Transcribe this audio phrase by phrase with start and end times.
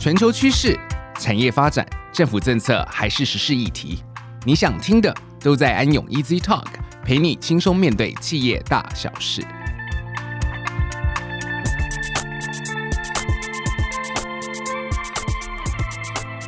[0.00, 0.80] 全球趋势、
[1.18, 4.02] 产业发展、政府政策还是时事议题，
[4.46, 6.64] 你想听的都在安永 Easy Talk，
[7.04, 9.42] 陪你轻松面对企业大小事。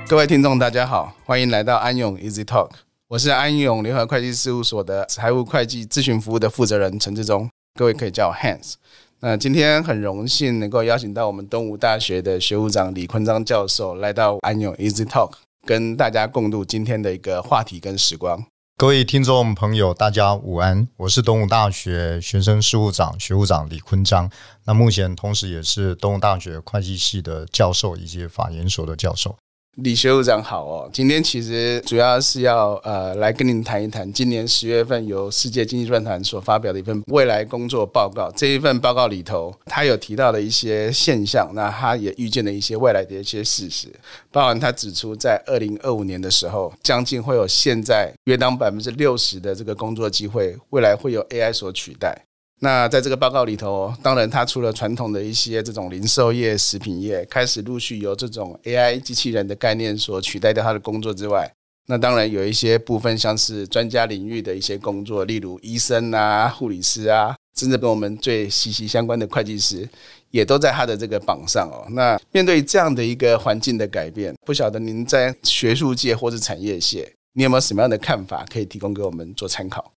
[0.09, 2.71] 各位听众，大家好，欢迎来到安永 Easy Talk，
[3.09, 8.77] 我是安永联合会计事务所的财务会计咨询服务的负责人陈志忠，各位可以叫我 Hans。
[9.25, 18.45] 那今天很荣幸能够邀请到我们东吴大学的学务长李坤章教授来到安永 Easy Talk，跟大家共度今天的一个话题跟时光。
[18.77, 24.29] 各位听众朋友，大家午安，我是东吴大学学生事务长学务长李坤章。
[24.65, 29.37] 那目前同时也是东吴大学会计系的教授以及法研所的教授。
[29.77, 38.31] 李学务长好哦，今天其实主要是要呃来跟您谈一谈今年十月份由世界经济论坛所发表的一份未来工作报告。
[38.37, 43.89] 这一份报告里头，他有提到的一些现象，那他也预见了一些未来的一些事实，
[44.31, 52.27] 包含他指出，在二零二五年的时候，将近会有现在约当百分之六十的这个工作机会，未来会有 AI 所取代。
[52.65, 61.53] 那在这个报告里头，当然它除了传统的一些这种零售业、食品业开始陆续由这种 AI 机器人的概念所取代掉它的工作之外，
[61.89, 69.89] 那当然有一些部分像是专家领域的一些工作，例如医生啊、护理师啊，甚至跟我们最息息相关的会计师，
[70.31, 71.85] 也都在它的这个榜上哦。
[71.91, 79.93] 那面对这样的一个环境的改变，不晓得您在学术界或是产业界，你有没有什么样的看法可以提供给我们做参考？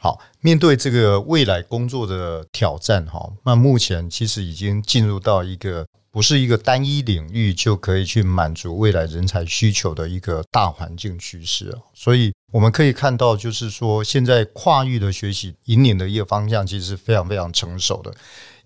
[0.00, 11.78] 好，面对这个未来工作的挑战，哈，那目前其实已经进入到一个不是一个单一领域就可以去满足未来人才需求的一个大环境趋势啊。
[11.92, 18.14] 所以我们可以看到，就是说现在跨域的学习引领的一个方向，其实是非常非常成熟的。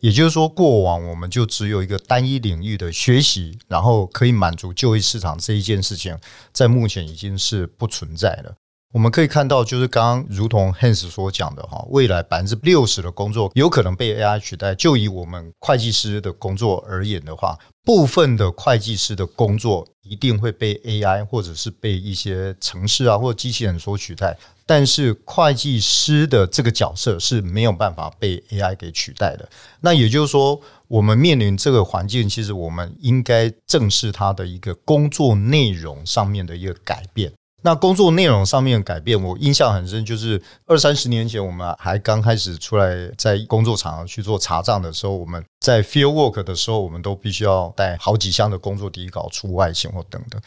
[0.00, 6.18] 也就是说，过往我们就只有一个单一领域的学习，然后可以满足就业市场这一件事情，
[6.52, 8.54] 在目前已经是不存在了。
[8.92, 14.74] 我们可以看到，就是刚刚如同 Hans 所讲的哈，未来百分之六十的工作有可能被 AI 取代。
[14.74, 24.36] 就以我们会计师的工作而言的话，部分的会计师的工作一定会被 AI 或者是被一些程式啊或者机器人所取代。
[24.66, 29.48] 但是会计师的这个角色是没有办法被 AI 给取代的。
[29.80, 37.32] 那也就是说，我们面临这个环境，其实我们应该正视它的一个工作内容上面的一个改变。
[37.64, 50.42] 那工作内容上面改变，我印象很深，就是二三十年前我们还刚开始出来在工作场去做查账的时候，我们在 field work 的时候，我们都必须要带好几箱的工作底稿出外勤或等等。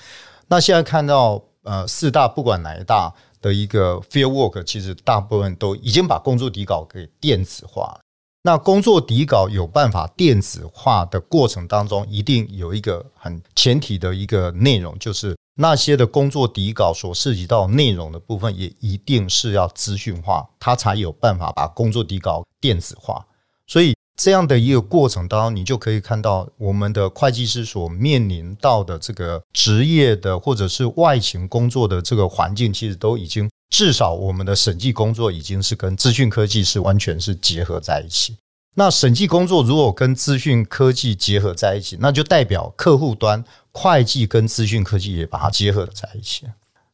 [0.50, 7.98] 那现在看到呃四大不管哪一大的一个 field work，其实大部分都已经把工作底稿给电子化。
[8.44, 15.34] 那工作底稿有办法电子化的过程当中，一定有一个很前提的一个内容，就是。
[15.58, 23.26] 那些的工作底稿所涉及到内容的部分，也一定是要资讯化，它才有办法把工作底稿电子化。
[23.66, 38.38] 所以这样的一个过程当中，你就可以看到我们的会计师所面临到的这个职业的或者是外勤工作的这个环境，其实都已经至少我们的审计工作已经是跟资讯科技是完全是结合在一起。
[38.76, 46.46] 那审计工作如果跟资讯科技结合在一起，那就代表客户端会计跟资讯科技也把它结合在一起。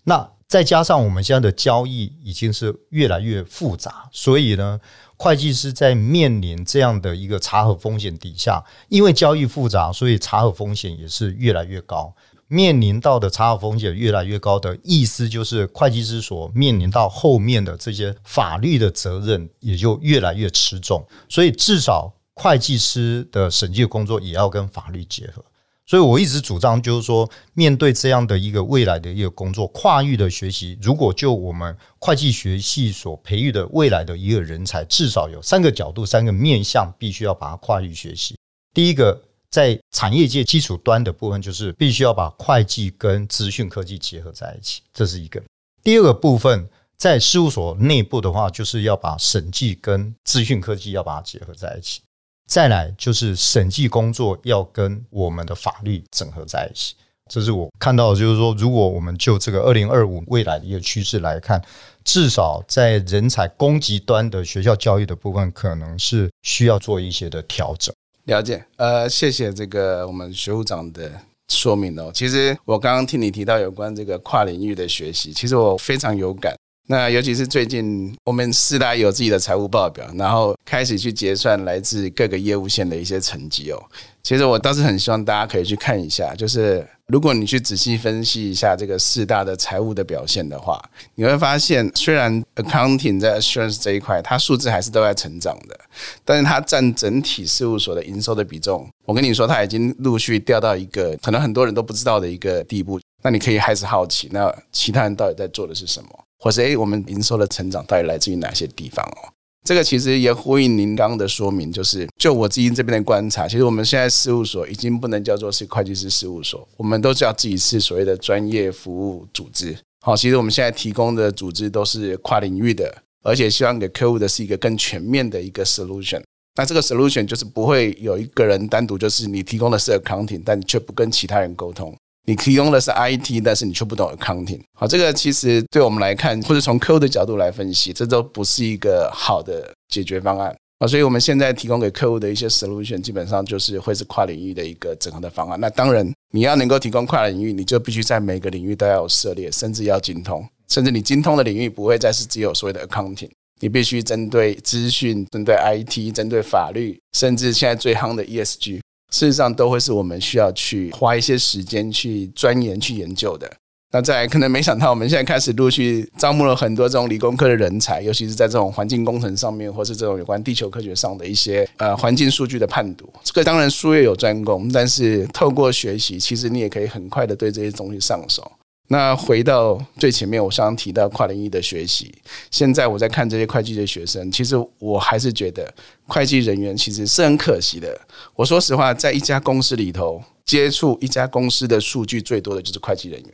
[0.05, 4.79] 那再加上我们现在的交易已经是越来越复杂，所以呢，
[5.15, 12.13] 会计师在面临这样的一个查核风险底下，因为交易复杂，所以查核风险也是越来越高。
[12.53, 25.41] 面临到的查核风险越来越高的意思，就是会计师所面临到后面的这些法律的责任也就越来越吃重，所以至少会计师的审计工作也要跟法律结合。
[25.85, 38.35] 所以我一直主张，就是说，面对这样的一个未来的一个工作，跨域的学习，如果就我们会计学系所培育的未来的一个人才，至少有三个角度、三个面向，必须要把它跨域学习。
[38.73, 39.21] 第一个。
[39.51, 45.41] 在产业界基础端的部分，就是必须要把会计跟资讯科技结合在一起，这是一个。
[45.83, 46.67] 第二个部分，
[46.97, 52.01] 在事务所内部的话，就是要把审计跟资讯科技要把它结合在一起。
[52.47, 56.95] 再来就是审计工作要跟我们的法律整合在一起。
[57.29, 61.61] 这是我看到，就是说，如果我们就这个二零二五未来的一个趋势来看，
[62.03, 67.93] 至少在人才供给端的学校教育的部分，可能是需要做一些的调整。
[68.25, 71.11] 了解，呃，谢谢这个我们学务长的
[71.49, 72.11] 说明哦。
[72.13, 76.55] 其实我刚刚听你提到有关这个跨领域的学习，其实我非常有感。
[76.87, 83.81] 那尤其是最近，我们四大有自己的财务报表，然后开始去结算来自各个业务线的一些成绩哦。
[84.21, 90.83] 其实我倒是很希望大家可以去看一下，就是如果你去仔细分析一下这个四大的财务的表现的话，
[91.15, 95.79] 你会发现，虽然 accounting 在 assurance 这一块，它数字还是都在成长的，
[96.25, 102.99] 但是它占整体事务所的营收的比重，我跟你说，它已经陆续掉到一个可能很多人都不知道的一个地步。
[103.23, 106.09] 那你可以开始好奇，那其他人到底在做的是什么？
[106.41, 109.29] 或是诶，我们营收的成长到底来自于哪些地方哦？
[109.63, 119.77] 这个其实也呼应您刚刚的说明，就是就我自己这边的观察，其实我们现在事务所已经不能叫做是会计师事务所，我们都叫自己是所谓的专业服务组织。
[120.03, 122.91] 好，其实我们现在提供的组织都是跨领域的，
[123.23, 126.23] 而且希望给客户的是一个更全面的一个 solution。
[126.55, 131.95] 那这个 solution 就是不会有一个人单独就是你提供的是 accounting，但你却不跟其他人沟通。
[132.25, 134.61] 你提供的是 IT，但是你却不懂 accounting。
[134.73, 140.87] 好，这个其实对我们来看，或者从客户的角度来分析，这都不是一个好的解决方案啊。
[140.87, 145.59] 所以我们现在提供给客户的一些 solution，基本上就是会是跨领域的一个整合的方案。
[145.59, 150.47] 那当然，你要能够提供跨领域，你就必须在每个领域都要有涉猎，甚至要精通。
[150.69, 153.29] 甚至你精通的领域不会再是只有所谓的 accounting，
[153.59, 158.79] 你必须针对资讯、针对 IT、针对法律，甚至现在最夯的 ESG。
[159.11, 163.51] 事实上，都会是我们需要去花一些时间去钻研、去研究的。
[163.93, 173.05] 那在，可能没想到，我们现在开始陆续招募了很多这种理工科的人才，尤其是在这种环境工程上面，或是这种有关地球科学上的一些呃环境数据的判读。
[173.21, 178.49] 这个当然术业有专攻，但是透过学习，其实你也可以很快的对这些东西上手。
[178.91, 182.13] 那回到最前面，我刚刚提到跨领域的学习。
[182.51, 185.73] 现在我在看这些会计的学生，其实我还是觉得
[186.05, 187.97] 会计人员其实是很可惜的。
[188.35, 193.33] 我说实话，在一家公司里头接触一家公司的数据最多的就是会计人员，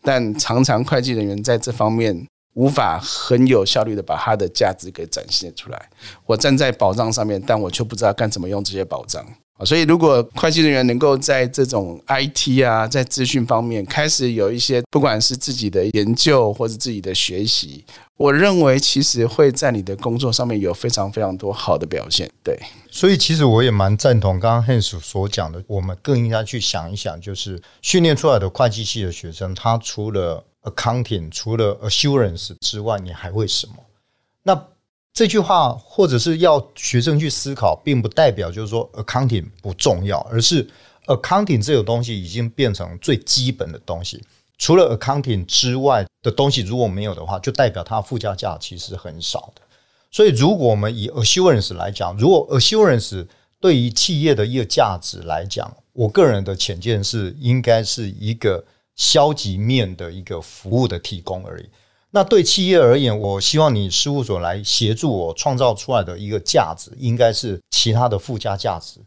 [0.00, 5.90] 但常常会计人员在这方面无法很有效率的把他的价值给展现出来。
[6.24, 9.22] 我站在保障上面，但我却不知道该怎么用这些保障。
[9.64, 17.84] 所以，如果会计人员能够在这种 IT 啊，在资讯方面开始有一些，不管是自己的研究或者自己的学习，
[18.16, 22.28] 我认为其实会在你的工作上面有非常非常多好的表现。
[22.42, 22.58] 对，
[22.90, 33.74] 所以其实我也蛮赞同刚刚 Hans 所讲的，我们更应该去想一想，就是训练出来的会计系的学生，他除了 accounting，除了 assurance 之外，你还会什么？
[34.42, 34.66] 那？
[35.14, 40.68] 这句话，或者是要学生去思考，并不代表就是说 accounting 不重要，而是
[41.06, 44.20] accounting 这个东西已经变成最基本的东西。
[44.58, 49.62] 除了 accounting 之外的东西如果没有的话，就代表它附加价其实很少的。
[50.10, 53.24] 所以，如果我们以 assurance 来讲，如果 assurance
[53.60, 58.64] 对于企业的一个价值来讲，我个人的浅见是，应该是一个
[58.96, 61.68] 消极面的一个服务的提供而已。
[62.14, 69.00] 那对企业而言，我希望你事务所来协助我创造出来的一个价值，应该是其他的附加价值。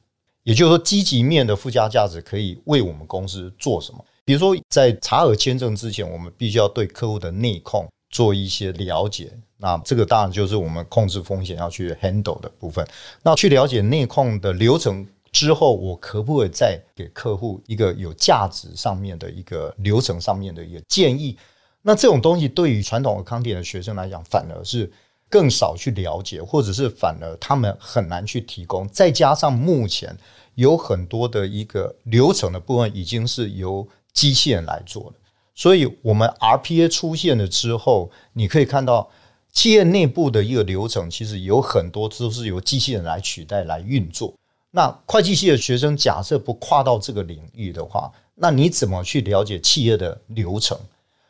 [0.43, 4.03] 也就是说，积极面的附加价值可以为我们公司做什么？
[4.25, 9.31] 比如说，在查尔签证之前，我们必须要对客户的内控做一些了解。
[9.55, 12.85] 那这个当然就是我们控制风险要去 handle 的部分。
[13.23, 21.37] 那去了解内控的流程之后，我可不可以再给客户一个有价值上面的一个流程上面的一个建议？
[21.81, 24.91] 那这种东西对于传统 accounting 的学生来讲，反而是
[25.29, 28.87] 更少去了解，或者是反而他们很难去提供。
[28.89, 30.17] 再加上目前
[30.55, 35.13] 有很多的一个流程的部分已经是由机器人来做了，
[35.53, 39.09] 所以我们 RPA 出现了之后，你可以看到
[39.53, 44.33] 企业内部的一个流程，其实有很多都是由机器人来取代来运作。
[44.71, 50.77] 那会计系的学生假设不跨到这个领域的话，那你怎么去了解企业的流程？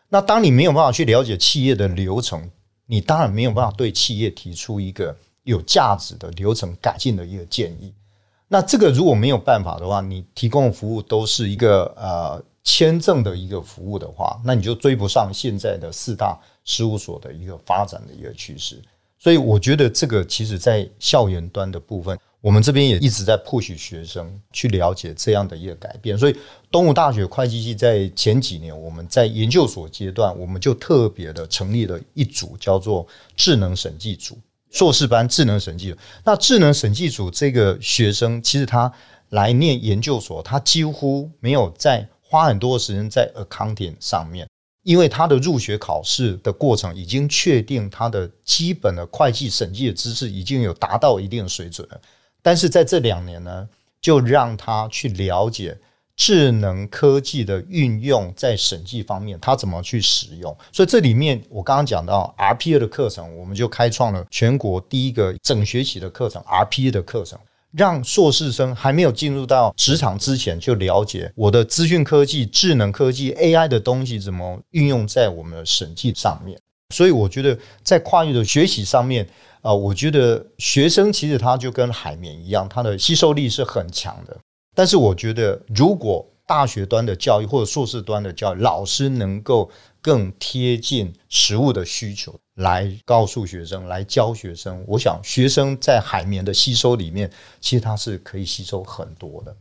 [0.09, 2.49] 那当你没有办法去了解企业的流程，
[2.85, 7.93] 你当然没有办法对企业提出一个有价值的流程改进的一个建议。
[8.47, 18.81] 那这个如果没有办法的话，你提供的服务都是一个呃签证的一个服务的话，那你就追不上现在的四大事务所的一个发展的一个趋势。
[19.19, 22.17] 所以我觉得这个其实在校园端的部分。
[22.39, 26.35] 我们这边也一直在 push 学生去了解这样的一个改变，所以
[26.69, 34.37] 东吴大学会计系在前几年，我们在研究所阶段，我们就特别的成立了一组叫做智能审计组，
[34.69, 35.97] 硕士班智能审计组。
[36.23, 38.89] 那智能审计组这个学生，其实他
[39.29, 44.47] 来念研究所，他几乎没有在花很多的时间在 accounting 上面，
[44.83, 51.99] 因为他的入学考试的过程已经确定他的基本的会计审计的知识已经有达到一定的水准了。
[52.47, 53.67] 但是在这两年呢，
[53.99, 55.77] 就让他去了解
[56.15, 60.57] 智能科技的运用在审计方面，他怎么去使用？
[60.71, 67.37] 所以这里面我刚刚讲到 RPA 的课程，我们就开创了全国第一个整学期的课程 RPA 的课程，
[67.73, 76.57] 让硕士生还没有进入到职场之前就了解我的资讯科技、智能科技、AI 的东西怎么运用在我们的审计上面。
[76.93, 79.27] 所以我觉得在跨域的学习上面，
[79.61, 84.37] 啊、我觉得学生其实他就跟海绵一样，他的吸收力是很强的。
[84.73, 89.69] 但是我觉得，如果大学端的教育或者硕士端的教育，老师能够
[90.01, 97.29] 更贴近实务的需求来告诉学生、来教学生，我想学生在海绵的吸收里面，
[97.59, 99.53] 其实他是可以吸收很多的。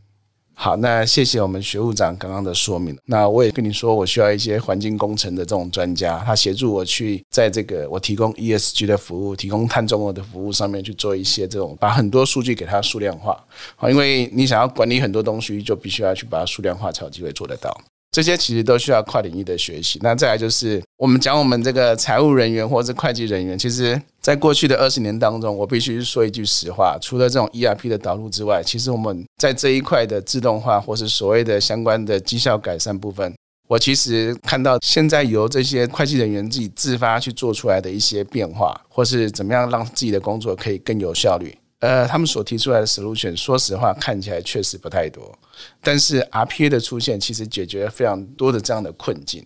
[0.59, 2.97] 好，那谢谢我们学务长刚刚的说明。
[3.05, 13.39] 那我也跟你说，我需要一些环境工程的这种专家，他协助我去在这个我提供 ESG 的服务、提供碳中和的服务上面去做一些这种，把很多数据给它数量化。
[13.75, 17.79] 好，因为你想要管理很多东西，就必须要去把它数量化，才有机会做得到。
[18.11, 19.99] 这些其实都需要跨领域的学习。
[20.01, 33.31] 那再来就是，我们讲我们这个财务人员或者是会计人员，其实在过去的二十年当中，我必须说一句实话，除了这种 ERP 的导入之外，其实我们在这一块的自动化或是所谓的相关的绩效改善部分，
[33.67, 41.55] 我其实看到现在由这些会计人员自己自发去做出来的一些变化，或是怎么样让自己的工作可以更有效率。
[41.79, 45.37] 呃，他们所提出来的 solution，说实话看起来确实不太多，
[45.81, 49.45] 但是 RPA 的出现其实解决了非常多的这样的困境。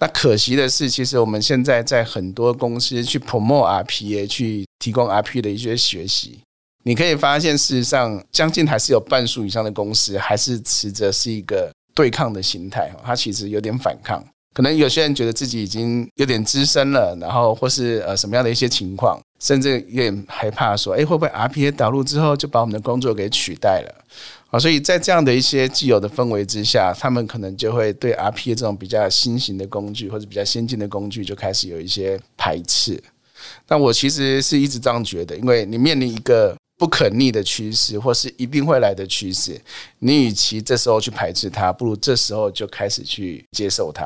[0.00, 6.40] 那可惜的是，其实我们现在在很多公司去 promote RPA，去提供 RPA 的一些学习，
[6.84, 14.24] 你可以发现，事实上将近还是有半数以上的公司还是持着是一个对抗的心态，它其实有点反抗。
[14.54, 24.04] 可能有些人觉得自己已经有点资深了，然后或是呃什么样的一些情况，甚至有点害怕说，哎，会不会 RPA 导入之后就把我们的工作给取代了？
[24.50, 33.02] 啊，所以在这样的一些既有的氛围之下，他们可能就会对 RPA 这种比较新型的工具或者比较先进的工具就开始有一些排斥。
[33.66, 39.60] 但我其实是一直这样觉得，因为你面临一个不可逆的趋势，或是一定会来的趋势，
[39.98, 44.04] 你与其这时候去排斥它，不如这时候就开始去接受它。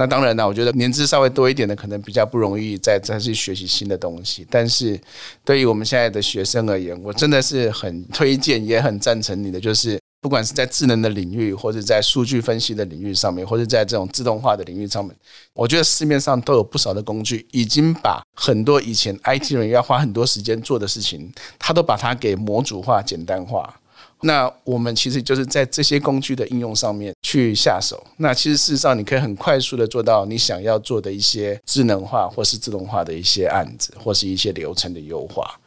[0.00, 4.46] 那当然了，我觉得年资稍微多一点的，可能比较不容易再再去学习新的东西。
[4.50, 4.98] 但是，
[5.44, 15.14] 对于我们现在的学生而言，我真的是很推荐，也很赞成你的，就是不管是在智能的领域，或者在数据分析的领域上面，或者在这种自动化的领域上面，
[15.52, 23.78] 我觉得市面上都有不少的工具，已经把很多以前 IT 人要花很多时间做的事情，他都把它给模组化、简单化。
[24.22, 28.02] 那我们其实就是在这些工具的应用上面去下手。
[28.18, 35.58] 那其实事实上，你可以很快速的做到你想要做的一些智能化或是自动化的一些案子，或是一些流程的优化。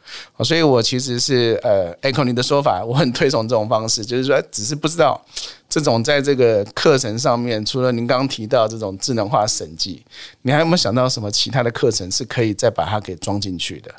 [0.44, 5.20] 所以我其实是呃，echo 你的说法，我很推崇这种方式，就是说，只是不知道
[5.68, 10.04] 这种在这个课程上面，除了您刚刚提到这种智能化审计，
[10.42, 13.92] 你还有没有想到什么其他的课程是可以再把它给装进去的？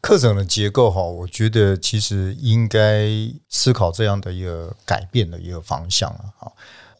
[0.00, 3.08] 课程的结构哈，我觉得其实应该
[3.48, 6.52] 思考这样的一个改变的一个方向了哈。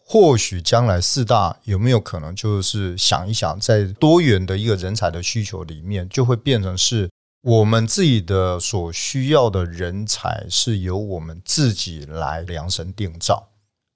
[0.04, 7.08] 或许将来四大有没有可能就是想一想，在多元的一个人才的需求里面，就会变成是
[7.42, 13.48] 我们自己的所需要的人才是由我们自己来量身定造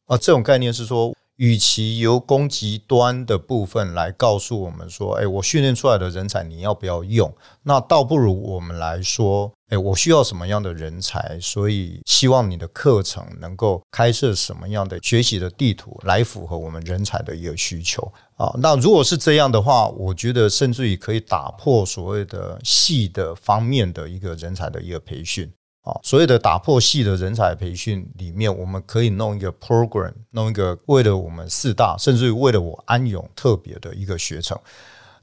[0.06, 0.16] 啊。
[0.16, 1.14] 这种概念是说。
[1.36, 7.34] 与其由供给端的部分来告诉我们说，哎，我训练出来的人才你要不要用？
[7.62, 11.38] 那倒不如我们来说，哎，我需要什么样的人才？
[11.40, 18.54] 所以希望你的课程能够开设什么样的学习的地图，来符合我们人才的一个需求啊。
[18.58, 25.50] 那如果是这样的话，我觉得甚至于可以打破所谓的系的方面的一个人才的一个培训。
[25.82, 34.56] 啊，所谓的打破系的人才培训里面，我们可以弄一个 program，弄一个为了我们四大，甚至于为了我安永特别的一个学程。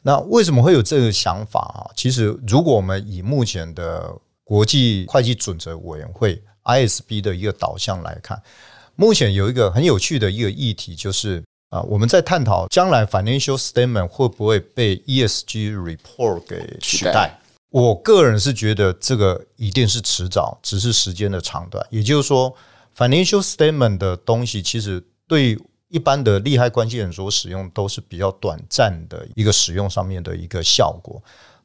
[0.02, 1.92] 那为什么会有这个想法啊？
[1.96, 4.14] 其实，如果我们以目前的
[4.44, 8.42] 国际会计准则委员会 ISB 的一个导向来看，
[8.96, 17.40] 目前有一个很有趣的一个议题，就是啊，我们在探讨将来 financial statement 会不会被 ESG report 给取代。
[17.70, 21.86] 我个人是觉得这个一定是迟早，只是时间的长短。
[21.92, 22.56] 也就是说
[22.98, 25.58] ，financial statement 的东西，其实对
[25.90, 31.22] 一般的利害关系人所使用，都是比较短暂的一个使用上面的一个效果。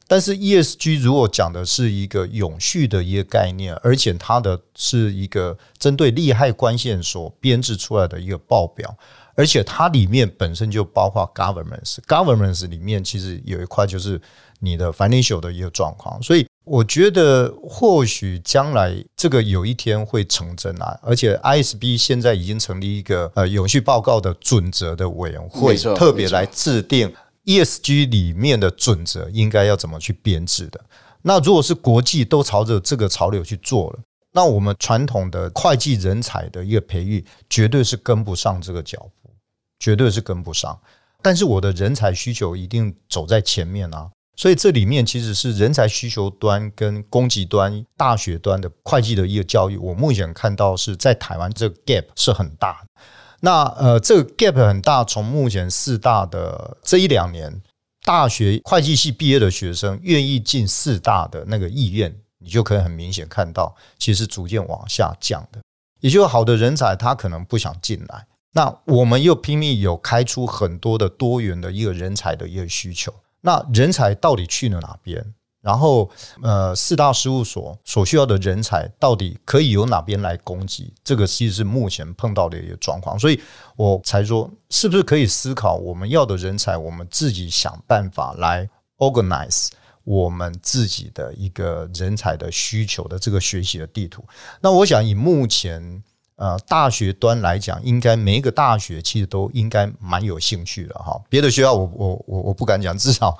[0.07, 8.95] 但是 ESG 如果讲的是一个永续的一个概念，而且它的是一个针对利害关系人所编制出来的一个报表，
[9.35, 14.21] 而且它里面本身就包括 Governments，Governments 里面其实有一块就是
[14.59, 27.11] 你的 financial 的一个状况，所以我觉得或许将来这个有一天会成真啊，而且 ISB 现在已经成立一个呃永续报告的准则的委员会，特别来制定。
[27.45, 30.83] ESG 里面的准则应该要怎么去编制的？
[31.21, 33.99] 那如果是国际都朝着这个潮流去做了，
[34.31, 39.31] 那我们传统的会计人才的一个培育绝对是跟不上这个脚步，
[39.79, 40.79] 绝对是跟不上。
[41.21, 53.01] 但是我的人才需求一定走在前面啊，所以这里面其实是人才需求端跟供给端、大学端的会计的一个教育，我目前看到是在台湾这个 gap 是很大的。
[53.41, 55.03] 那呃，这个 gap 很大。
[55.03, 57.61] 从目前四大的这一两年，
[58.03, 65.59] 大学会计系毕业的学生愿意进四大的那个意愿，你就可以很明显看到，其实逐渐往下降的。
[65.99, 68.25] 也就是好的人才，他可能不想进来。
[68.53, 73.13] 那我们又拼命有开出很多的多元的一个人才的一个需求。
[73.41, 75.33] 那人才到底去了哪边？
[75.65, 76.07] 然后，
[76.43, 80.93] 呃，四大事务所所需要的人才到底可以由哪边来供给？
[81.03, 83.41] 这个其实是目前碰到的一个状况，所以
[83.75, 88.69] 我才说，是不是可以思考我们要的人才，我们自己想办法来
[88.99, 89.69] organize
[90.03, 94.23] 我们自己的一个人才的需求的这个学习的地图。
[94.61, 96.03] 那我想以目前
[96.35, 101.19] 呃大学端来讲，应该每一个大学其实都应该蛮有兴趣的哈。
[101.27, 103.35] 别的学校我我我我不敢讲，至少。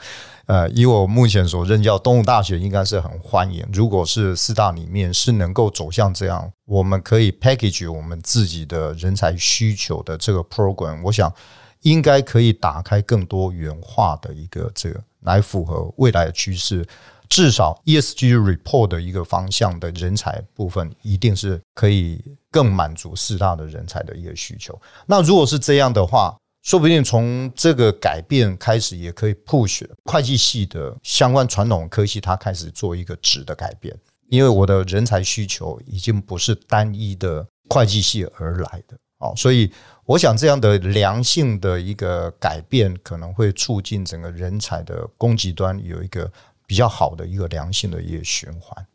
[0.48, 3.68] 呃，以我目前所任教，东吴大学应该是很欢迎。
[3.74, 11.34] 如果是四大里面是能够走向这样，我们可以 package 我们自己的人才需求的这个 program，我想
[11.82, 16.86] 应该可以打开更多元化的一个这个来符合未来的趋势。
[17.28, 24.80] 至少 ESG report 的一个方向的人才部分，一定是可以更满足四大的人才的一个需求。
[25.08, 33.96] 那如果是这样的话，说不定从这个改变开始，也可以 push 会计系的相关传统科系，它开始做一个质的改变。
[34.30, 39.72] 因为我的人才需求已经不是单一的会计系而来的哦，所以
[40.06, 46.30] 我想这样的良性的一个改变，可能会促进整个人才的供给端有一个
[46.66, 48.88] 比较好的一个良性的一个循环。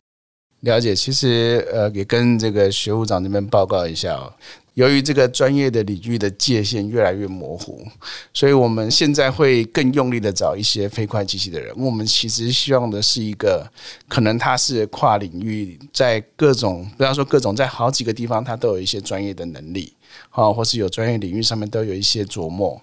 [0.60, 4.32] 了解，其实呃，也跟这个学务长那边报告一下哦。
[4.74, 7.84] 由于这个专业的领域的界限越来越模糊，
[8.32, 11.74] 所以我们现在会更用力的找一些非会计系的人。
[11.76, 13.68] 我们其实希望的是一个，
[14.08, 19.92] 可能他是跨领域，在各种不要说各种，在好几个地方他都有一些专业的能力，
[20.28, 22.80] 好，或是有专业领域上面都有一些琢磨。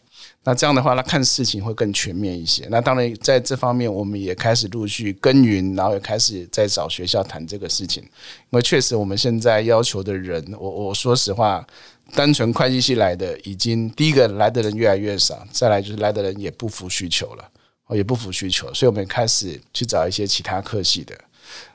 [0.47, 2.65] 那这样的话，他看事情会更全面一些。
[2.71, 8.01] 那当然，在这方面，我们也开始陆续耕耘，然后也开始在找学校谈这个事情。
[8.03, 8.10] 因
[8.51, 11.67] 为确实，我们现在要求的人，我我说实话，
[12.13, 17.43] 单纯会计系来的，已经第一个来的人越来越少，再来就是来的人也不符需求了，
[17.89, 21.13] 也不符需求，所以我们开始去找一些其他科系的。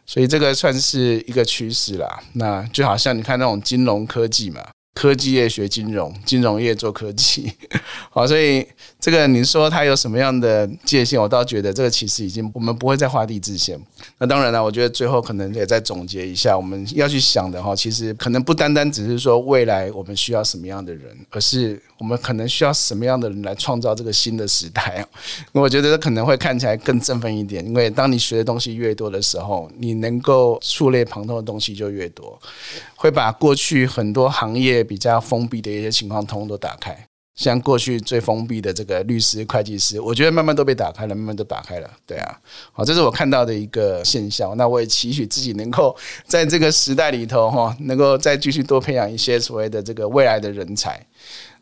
[0.07, 2.23] 所以这个算是一个趋势啦。
[2.33, 4.67] 那就好像你看那种金融科技嘛。
[4.95, 7.53] 科技业学金融，金融业做科技，
[8.11, 8.67] 好，所以
[9.01, 11.21] 这个你说它有什么样的界限？
[11.21, 13.81] 我倒觉得这个其实已经我们不会再画地自限。
[14.19, 25.05] 那当然了，我觉得最后可能也再总结一下，我们要去想的哈，其实可能不单单只是说未来我们需要什么样的人，而是我们可能需要什么样的人来创造这个新的时代。
[25.53, 32.39] 我觉得可能会看起来更振奋一点，因为当你学的东西越多的时候，你能够触类旁通的东西就越多，
[33.03, 34.85] 会把过去很多行业。
[34.93, 36.97] 比较封闭的一些情况，通通都打开。
[37.35, 41.91] 像过去最封闭的这个律师、会计师，我觉得慢慢都被打开了，慢慢都打开了。
[42.07, 42.39] 对啊，
[42.73, 44.55] 好，这是我看到的一个现象。
[44.57, 51.05] 那我也期许自己能够在这个时代里头，哈，能够再继续多培养一些所谓的这个未来的人才，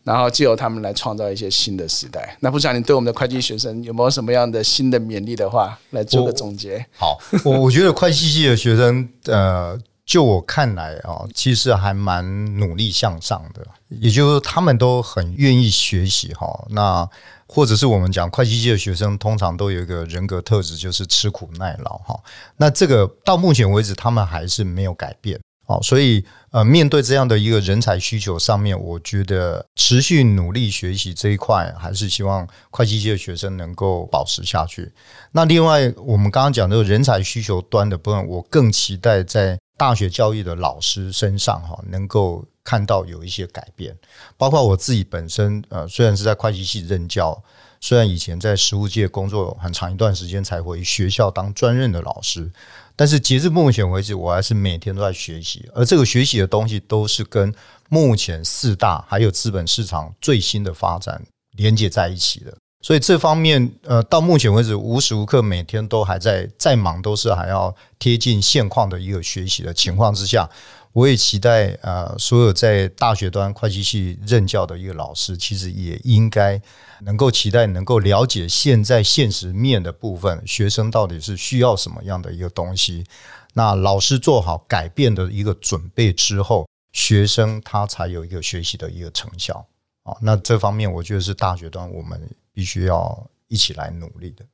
[0.02, 2.36] 然后借由他们来创造一些新的时代。
[2.40, 6.84] 那不知道你对我们的会计学生有没有什么样的新的勉励的话，来做个总结？
[6.96, 9.78] 好，我我觉得会计系的学生，呃。
[10.10, 12.24] 就我看来啊，其实还蛮
[12.58, 16.66] 努力向上的，也就是他们都很愿意学习哈。
[16.70, 17.08] 那
[17.46, 22.20] 或者是我们讲会计系的学生，通常都有一个人格特质，就是吃苦耐劳哈。
[22.56, 25.78] 那这个到目前为止，他们还是没有改变哦。
[25.80, 34.92] 所以呃，面对这样的一个人才需求上面，我觉得持续努力学习这一块，还是希望会计系的学生能够保持下去。
[35.30, 39.56] 那另外，我们刚刚讲的人才需求端的部分，我更期待在。
[39.80, 43.96] 大学教育的老师身上哈，能够看到有一些改变。
[44.36, 47.42] 包括我自己本身，呃，虽然是在会计系任教，
[47.80, 52.52] 虽然以前在实务界工作很长一段时间才回学校当专任的老师，
[52.94, 57.50] 但是截至目前为止，我还是每天都在学习，而这个学习的东西都是跟
[57.88, 61.22] 目前四大还有资本市场最新的发展
[61.56, 62.54] 连接在一起的。
[62.82, 70.48] 所以这方面，呃，到目前为止，无时无刻每天都还在再忙，都是还要贴近现况的一个学习的情况之下，
[70.92, 76.58] 我也期待，呃，所有在大学端会计系任教的一个老师，其实也应该
[77.02, 83.04] 能够期待，能够了解现在现实面的部分，学生到底是需要什么样的一个东西。
[83.52, 89.66] 那老师做好改变的一个准备之后，学生他才有一个学习的一个成效。
[90.04, 92.18] 啊，那这方面我觉得是大学端我们。
[92.60, 94.44] 必须要一起来努力的。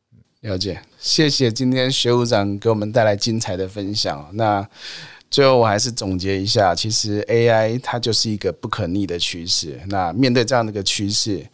[0.42, 4.30] 了解，谢谢今天学务长给我们带来精彩的分享。
[4.34, 4.64] 那
[5.28, 9.80] 最后我还是总结一下，其实 AI 它就是一个不可逆的趋势。
[9.88, 11.44] 那面对这样的一个趋势，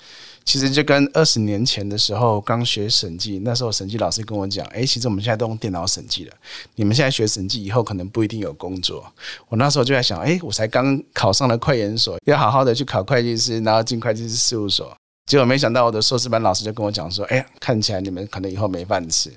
[0.45, 6.35] 其实就跟二十年前的时候刚学审计，那时候审计老师跟我讲：“诶，其实我们现在都用电脑审计了，
[6.75, 9.11] 你们现在学审计以后可能不一定有工作。”
[9.49, 19.31] 我那时候就在想：“诶，我才刚考上了会研所，要好好的去考会计师，然后进会计师事务所。”结果没想到，我的硕士班老师就跟我讲说：“哎呀，看起来你们可能以后没饭吃。”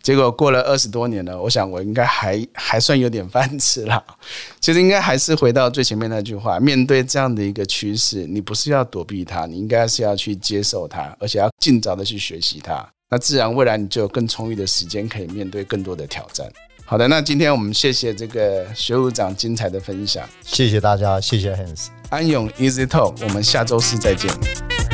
[0.00, 4.02] 结果过了二十多年了，我想我应该还还算有点饭吃了。
[4.60, 12.86] 其实应该还是回到最前面那句话：面对这样的一个趋势，你不是要躲避它，你应该是要去接受它，而且要尽早的去学习它。
[13.10, 16.50] 那自然未来你就有更充裕的时间可以面对更多的挑战。
[16.86, 24.93] 好的，那今天我们谢谢这个学务长精彩的分享，谢谢大家，谢谢 Hans 安永 Easy Talk，我们下周四再见。